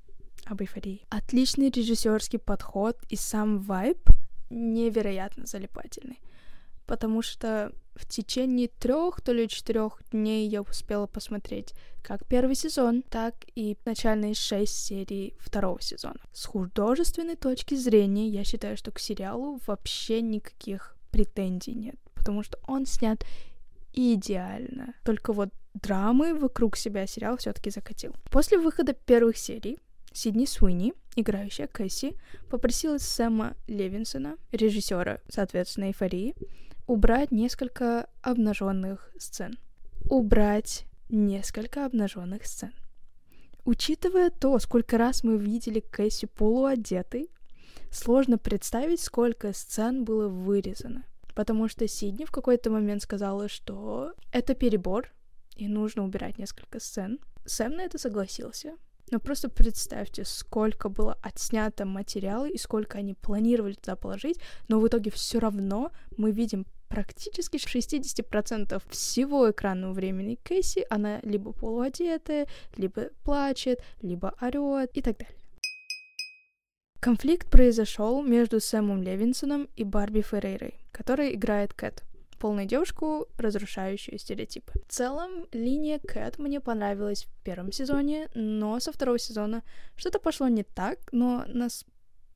[0.46, 1.06] Об эйфории.
[1.10, 4.00] Отличный режиссерский подход и сам вайб
[4.52, 6.20] невероятно залипательный,
[6.86, 13.04] потому что в течение трех, то ли четырех дней я успела посмотреть как первый сезон,
[13.04, 16.20] так и начальные шесть серий второго сезона.
[16.34, 22.58] С художественной точки зрения я считаю, что к сериалу вообще никаких претензий нет, потому что
[22.68, 23.24] он снят
[23.94, 24.94] идеально.
[25.04, 28.16] Только вот драмы вокруг себя сериал все-таки закатил.
[28.32, 29.78] После выхода первых серий
[30.14, 32.16] Сидни Суини, играющая Кэсси,
[32.50, 36.36] попросила Сэма Левинсона, режиссера, соответственно, «Эйфории»,
[36.88, 39.58] убрать несколько обнаженных сцен.
[40.10, 42.74] Убрать несколько обнаженных сцен.
[43.64, 47.30] Учитывая то, сколько раз мы видели Кэсси полуодетой,
[47.92, 51.06] сложно представить, сколько сцен было вырезано.
[51.36, 55.12] Потому что Сидни в какой-то момент сказала, что это перебор,
[55.56, 57.20] и нужно убирать несколько сцен.
[57.46, 58.76] Сэм на это согласился,
[59.12, 64.88] но просто представьте, сколько было отснято материала и сколько они планировали туда положить, но в
[64.88, 73.10] итоге все равно мы видим практически 60% всего экранного времени Кэсси, она либо полуодетая, либо
[73.24, 75.38] плачет, либо орет и так далее.
[77.00, 82.04] Конфликт произошел между Сэмом Левинсоном и Барби Феррейрой, которая играет Кэт
[82.42, 84.74] полную девушку, разрушающую стереотипы.
[84.88, 89.62] В целом, линия Кэт мне понравилась в первом сезоне, но со второго сезона
[89.96, 91.86] что-то пошло не так, но нас...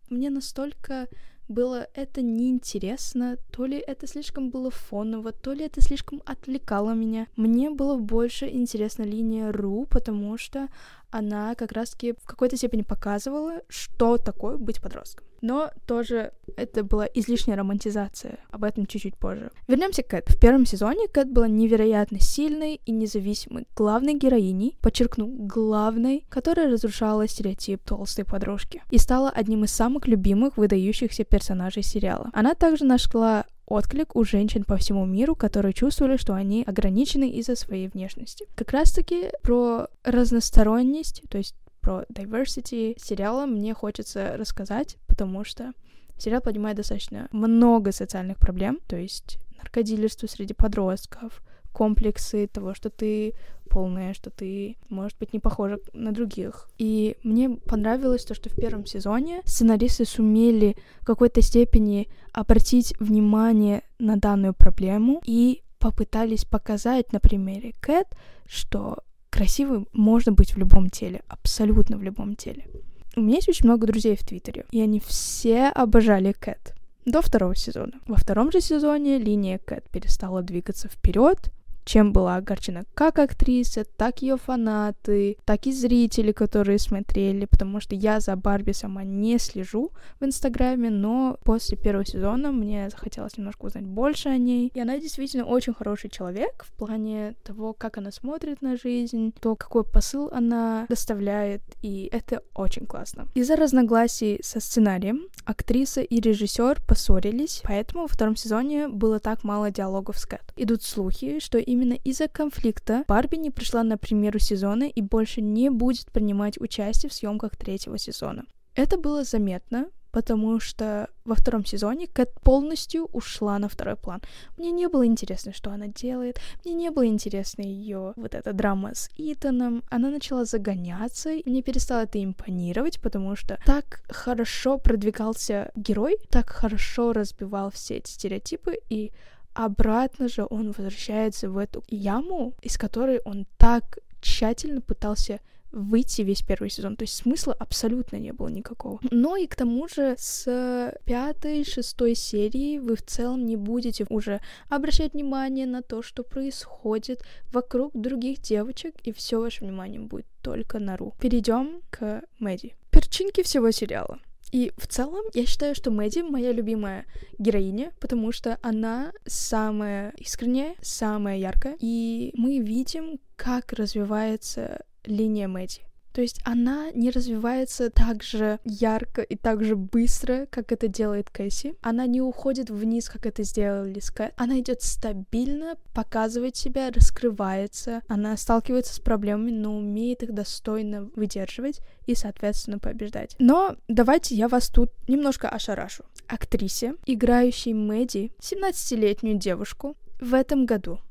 [0.10, 1.08] мне настолько
[1.48, 7.28] было это неинтересно, то ли это слишком было фоново, то ли это слишком отвлекало меня.
[7.36, 10.68] Мне было больше интересна линия Ру, потому что
[11.12, 15.26] она как раз-таки в какой-то степени показывала, что такое быть подростком.
[15.46, 18.40] Но тоже это была излишняя романтизация.
[18.50, 19.52] Об этом чуть-чуть позже.
[19.68, 20.28] Вернемся к Кэт.
[20.28, 27.28] В первом сезоне Кэт была невероятно сильной и независимой главной героиней, подчеркну, главной, которая разрушала
[27.28, 32.32] стереотип толстой подружки и стала одним из самых любимых выдающихся персонажей сериала.
[32.34, 37.56] Она также нашла отклик у женщин по всему миру, которые чувствовали, что они ограничены из-за
[37.56, 38.48] своей внешности.
[38.56, 41.54] Как раз-таки про разносторонность, то есть
[41.86, 45.72] про diversity сериала мне хочется рассказать, потому что
[46.18, 53.34] сериал поднимает достаточно много социальных проблем, то есть наркодилерство среди подростков, комплексы того, что ты
[53.70, 56.70] полная, что ты, может быть, не похожа на других.
[56.78, 63.84] И мне понравилось то, что в первом сезоне сценаристы сумели в какой-то степени обратить внимание
[63.98, 68.08] на данную проблему и попытались показать на примере Кэт,
[68.46, 68.98] что
[69.30, 72.68] красивым можно быть в любом теле, абсолютно в любом теле.
[73.16, 76.74] У меня есть очень много друзей в Твиттере, и они все обожали Кэт
[77.06, 77.94] до второго сезона.
[78.08, 81.52] Во втором же сезоне линия Кэт перестала двигаться вперед,
[81.86, 87.96] чем была огорчена как актриса, так ее фанаты, так и зрители, которые смотрели, потому что
[87.96, 93.66] я за Барби сама не слежу в Инстаграме, но после первого сезона мне захотелось немножко
[93.66, 94.72] узнать больше о ней.
[94.74, 99.56] И она действительно очень хороший человек в плане того, как она смотрит на жизнь, то,
[99.56, 103.28] какой посыл она доставляет, и это очень классно.
[103.36, 109.70] Из-за разногласий со сценарием актриса и режиссер поссорились, поэтому во втором сезоне было так мало
[109.70, 110.54] диалогов с Кэт.
[110.56, 115.42] Идут слухи, что и Именно из-за конфликта Барби не пришла на премьеру сезона и больше
[115.42, 118.46] не будет принимать участие в съемках третьего сезона.
[118.76, 124.22] Это было заметно, потому что во втором сезоне Кэт полностью ушла на второй план.
[124.58, 128.96] Мне не было интересно, что она делает, мне не было интересно ее вот эта драма
[128.96, 129.84] с Итаном.
[129.90, 136.50] Она начала загоняться, и мне перестало это импонировать, потому что так хорошо продвигался герой, так
[136.50, 139.12] хорошо разбивал все эти стереотипы, и
[139.56, 145.40] обратно же он возвращается в эту яму, из которой он так тщательно пытался
[145.72, 146.96] выйти весь первый сезон.
[146.96, 149.00] То есть смысла абсолютно не было никакого.
[149.12, 154.40] Но и к тому же с пятой, шестой серии вы в целом не будете уже
[154.70, 160.80] обращать внимание на то, что происходит вокруг других девочек, и все ваше внимание будет только
[160.80, 161.14] на Ру.
[161.20, 162.76] Перейдем к Мэдди.
[162.92, 164.20] Перчинки всего сериала.
[164.52, 167.06] И в целом я считаю, что Мэдди моя любимая
[167.38, 175.82] героиня, потому что она самая искренняя, самая яркая, и мы видим, как развивается линия Мэдди.
[176.16, 181.30] То есть она не развивается так же ярко и так же быстро, как это делает
[181.30, 181.76] Кэсси.
[181.82, 184.32] Она не уходит вниз, как это сделали с Кэт.
[184.38, 188.02] Она идет стабильно, показывает себя, раскрывается.
[188.08, 193.36] Она сталкивается с проблемами, но умеет их достойно выдерживать и, соответственно, побеждать.
[193.38, 196.06] Но давайте я вас тут немножко ошарашу.
[196.28, 201.02] Актрисе, играющей Мэдди, 17-летнюю девушку, в этом году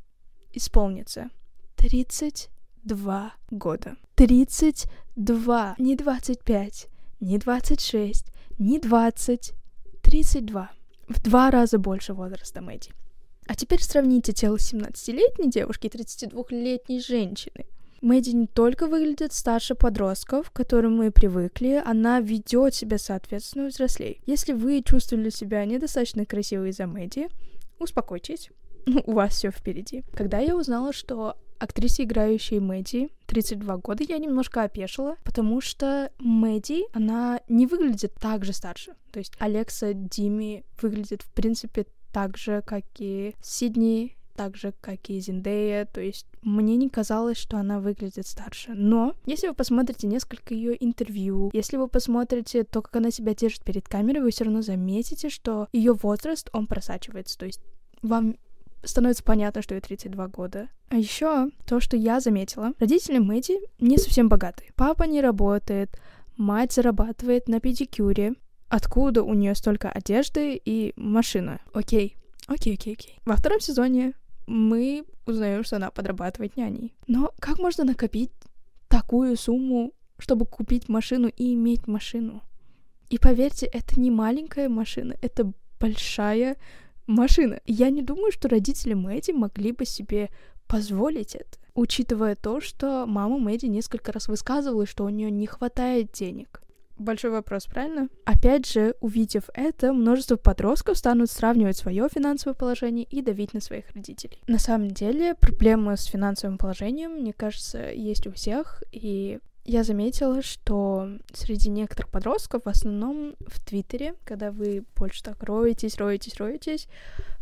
[0.55, 1.29] исполнится
[1.77, 2.49] 30
[2.85, 3.97] два года.
[4.15, 6.89] Тридцать два, не двадцать пять,
[7.21, 8.27] не двадцать шесть,
[8.59, 9.55] не двадцать,
[10.03, 10.71] тридцать два.
[11.09, 12.91] В два раза больше возраста Мэдди.
[13.47, 17.67] А теперь сравните тело 17-летней девушки и 32-летней женщины.
[18.01, 24.21] Мэдди не только выглядит старше подростков, к которым мы привыкли, она ведет себя соответственно взрослей.
[24.27, 27.29] Если вы чувствовали себя недостаточно красивой из-за Мэдди,
[27.79, 28.51] успокойтесь,
[29.05, 30.05] у вас все впереди.
[30.15, 36.85] Когда я узнала, что актрисе, играющей Мэдди, 32 года, я немножко опешила, потому что Мэдди,
[36.93, 38.95] она не выглядит так же старше.
[39.13, 45.11] То есть Алекса Дими выглядит, в принципе, так же, как и Сидни, так же, как
[45.11, 48.73] и Зиндея, то есть мне не казалось, что она выглядит старше.
[48.75, 53.65] Но если вы посмотрите несколько ее интервью, если вы посмотрите то, как она себя держит
[53.65, 57.39] перед камерой, вы все равно заметите, что ее возраст, он просачивается.
[57.39, 57.61] То есть
[58.03, 58.37] вам
[58.87, 60.69] становится понятно, что ей 32 года.
[60.89, 64.71] А еще то, что я заметила, родители Мэдди не совсем богатые.
[64.77, 65.99] Папа не работает,
[66.37, 68.35] мать зарабатывает на педикюре.
[68.69, 71.61] Откуда у нее столько одежды и машина?
[71.73, 72.17] Окей,
[72.47, 73.19] окей, окей, окей.
[73.25, 74.15] Во втором сезоне
[74.47, 76.95] мы узнаем, что она подрабатывает няней.
[77.07, 78.31] Но как можно накопить
[78.89, 82.43] такую сумму, чтобы купить машину и иметь машину?
[83.11, 86.57] И поверьте, это не маленькая машина, это большая
[87.07, 87.61] машина.
[87.67, 90.31] Я не думаю, что родители Мэдди могли бы себе
[90.67, 96.13] позволить это, учитывая то, что мама Мэдди несколько раз высказывала, что у нее не хватает
[96.13, 96.61] денег.
[96.97, 98.09] Большой вопрос, правильно?
[98.25, 103.91] Опять же, увидев это, множество подростков станут сравнивать свое финансовое положение и давить на своих
[103.91, 104.41] родителей.
[104.47, 110.43] На самом деле, проблемы с финансовым положением, мне кажется, есть у всех, и я заметила,
[110.43, 116.87] что среди некоторых подростков, в основном в Твиттере, когда вы больше так роетесь, роетесь, роетесь,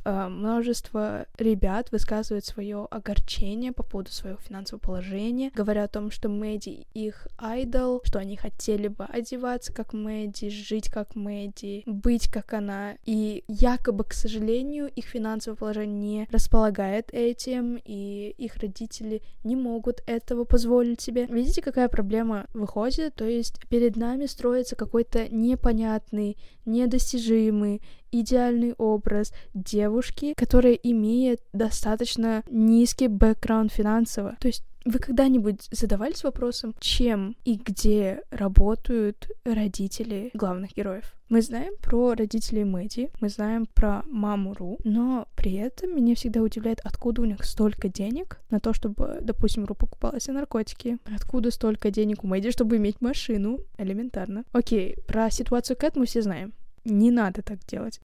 [0.05, 6.87] множество ребят высказывают свое огорчение по поводу своего финансового положения, говоря о том, что Мэдди
[6.95, 12.97] их айдол, что они хотели бы одеваться как Мэдди, жить как Мэдди, быть как она,
[13.05, 20.03] и якобы, к сожалению, их финансовое положение не располагает этим, и их родители не могут
[20.07, 21.27] этого позволить себе.
[21.27, 23.15] Видите, какая проблема выходит?
[23.15, 27.83] То есть перед нами строится какой-то непонятный, недостижимый,
[28.13, 34.37] идеальный образ девушки, которая имеет достаточно низкий бэкграунд финансово.
[34.39, 41.15] То есть Вы когда-нибудь задавались вопросом, чем и где работают родители главных героев?
[41.29, 46.43] Мы знаем про родителей Мэдди, мы знаем про маму Ру, но при этом меня всегда
[46.43, 50.99] удивляет, откуда у них столько денег на то, чтобы, допустим, Ру покупала себе наркотики.
[51.15, 53.61] Откуда столько денег у Мэдди, чтобы иметь машину?
[53.79, 54.45] Элементарно.
[54.53, 56.53] Окей, про ситуацию Кэт мы все знаем.
[56.85, 58.01] Не надо так делать.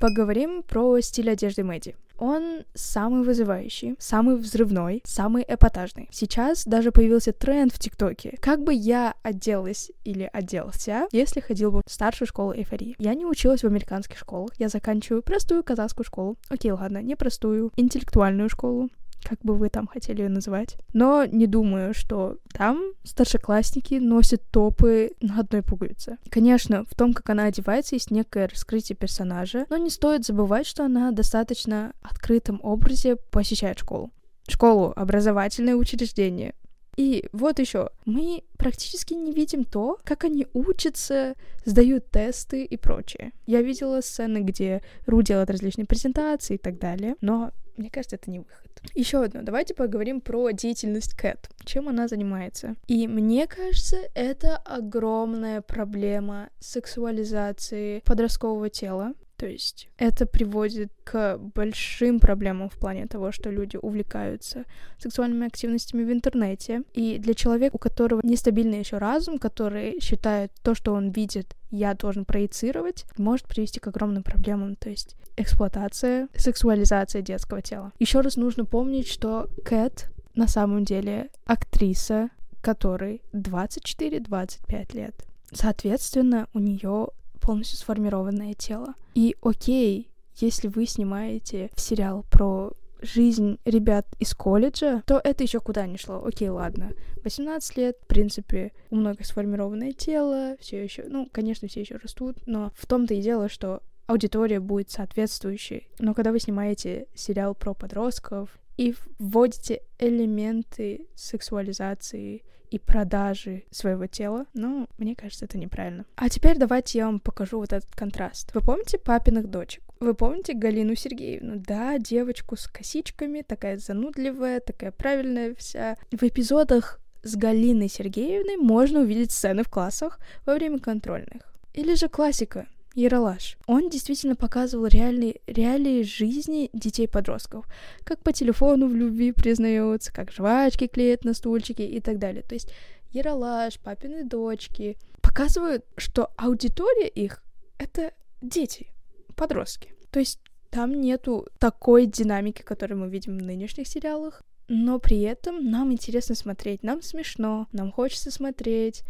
[0.00, 1.96] Поговорим про стиль одежды Мэдди.
[2.18, 6.08] Он самый вызывающий, самый взрывной, самый эпатажный.
[6.10, 8.36] Сейчас даже появился тренд в ТикТоке.
[8.40, 12.96] Как бы я оделась или оделся, если ходил бы в старшую школу эйфории.
[12.98, 16.36] Я не училась в американских школах, я заканчиваю простую казахскую школу.
[16.48, 18.90] Окей, ладно, не простую, интеллектуальную школу
[19.28, 20.76] как бы вы там хотели ее называть.
[20.94, 26.16] Но не думаю, что там старшеклассники носят топы на одной пуговице.
[26.30, 30.84] Конечно, в том, как она одевается, есть некое раскрытие персонажа, но не стоит забывать, что
[30.84, 34.10] она достаточно открытом образе посещает школу.
[34.48, 36.54] Школу— образовательное учреждение.
[36.96, 43.30] И вот еще, мы практически не видим то, как они учатся, сдают тесты и прочее.
[43.46, 48.30] Я видела сцены, где Ру делает различные презентации и так далее, но мне кажется, это
[48.30, 48.70] не выход.
[48.94, 49.42] Еще одно.
[49.42, 51.48] Давайте поговорим про деятельность Кэт.
[51.64, 52.76] Чем она занимается?
[52.86, 59.14] И мне кажется, это огромная проблема сексуализации подросткового тела.
[59.38, 64.64] То есть это приводит к большим проблемам в плане того, что люди увлекаются
[64.98, 66.82] сексуальными активностями в интернете.
[66.92, 71.94] И для человека, у которого нестабильный еще разум, который считает то, что он видит, я
[71.94, 74.74] должен проецировать, может привести к огромным проблемам.
[74.74, 77.92] То есть эксплуатация, сексуализация детского тела.
[78.00, 82.30] Еще раз нужно помнить, что Кэт на самом деле актриса,
[82.60, 85.14] которой 24-25 лет.
[85.52, 87.08] Соответственно, у нее
[87.48, 88.92] полностью сформированное тело.
[89.14, 95.86] И окей, если вы снимаете сериал про жизнь ребят из колледжа, то это еще куда
[95.86, 96.22] не шло.
[96.22, 96.90] Окей, ладно.
[97.24, 102.36] 18 лет, в принципе, у многих сформированное тело, все еще, ну, конечно, все еще растут,
[102.44, 105.88] но в том-то и дело, что аудитория будет соответствующей.
[105.98, 114.46] Но когда вы снимаете сериал про подростков и вводите элементы сексуализации и продажи своего тела,
[114.54, 116.04] ну, мне кажется, это неправильно.
[116.16, 118.54] А теперь давайте я вам покажу вот этот контраст.
[118.54, 119.82] Вы помните папиных дочек?
[120.00, 121.56] Вы помните Галину Сергеевну?
[121.56, 125.96] Да, девочку с косичками, такая занудливая, такая правильная вся.
[126.12, 131.42] В эпизодах с Галиной Сергеевной можно увидеть сцены в классах во время контрольных.
[131.74, 133.58] Или же классика Яралаш.
[133.66, 137.66] Он действительно показывал реальные, реалии жизни детей-подростков.
[138.04, 142.42] Как по телефону в любви признается, как жвачки клеят на стульчики и так далее.
[142.42, 142.70] То есть
[143.10, 147.42] Яралаш, папины дочки показывают, что аудитория их—
[147.78, 148.12] это
[148.42, 148.88] дети,
[149.36, 149.94] подростки.
[150.10, 155.70] То есть там нету такой динамики, которую мы видим в нынешних сериалах, но при этом
[155.70, 159.02] нам интересно смотреть, нам смешно, нам хочется смотреть.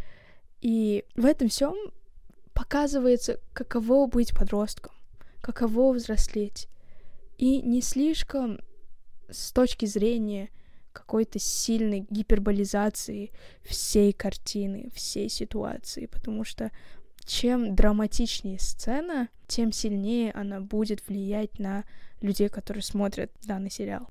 [0.61, 1.75] И в этом всем
[2.59, 4.93] показывается, каково быть подростком,
[5.41, 6.69] каково взрослеть.
[7.37, 8.59] И не слишком
[9.31, 10.51] с точки зрения
[10.93, 13.31] какой-то сильной гиперболизации
[13.63, 16.73] всей картины, всей ситуации, потому что
[17.25, 21.85] чем драматичнее сцена, тем сильнее она будет влиять на
[22.21, 24.09] людей, которые смотрят данный сериал.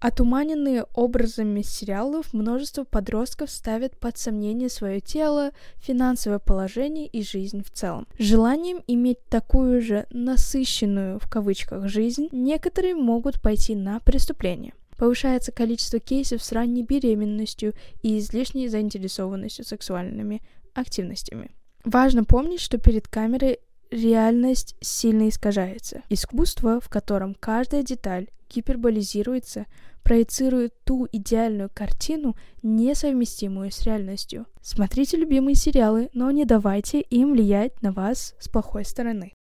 [0.00, 7.70] Отуманенные образами сериалов, множество подростков ставят под сомнение свое тело, финансовое положение и жизнь в
[7.72, 8.06] целом.
[8.16, 14.72] Желанием иметь такую же «насыщенную» в кавычках жизнь, некоторые могут пойти на преступление.
[14.96, 17.72] Повышается количество кейсов с ранней беременностью
[18.02, 20.42] и излишней заинтересованностью сексуальными
[20.74, 21.50] активностями.
[21.84, 23.58] Важно помнить, что перед камерой
[23.90, 26.02] реальность сильно искажается.
[26.08, 29.66] Искусство, в котором каждая деталь гиперболизируется,
[30.02, 34.46] проецирует ту идеальную картину, несовместимую с реальностью.
[34.62, 39.32] Смотрите любимые сериалы, но не давайте им влиять на вас с плохой стороны.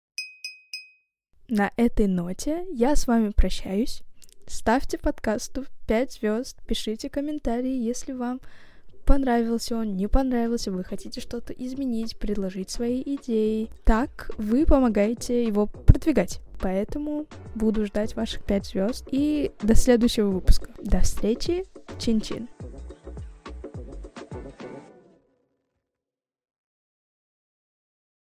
[1.47, 4.03] На этой ноте я с вами прощаюсь.
[4.47, 8.41] Ставьте подкасту 5 звезд, пишите комментарии, если вам
[9.05, 13.69] понравился он, не понравился, вы хотите что-то изменить, предложить свои идеи.
[13.85, 16.41] Так вы помогаете его продвигать.
[16.59, 19.07] Поэтому буду ждать ваших 5 звезд.
[19.11, 20.69] И до следующего выпуска.
[20.81, 21.65] До встречи.
[21.99, 22.47] Чин-чин.